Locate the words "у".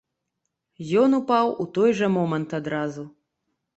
1.65-1.67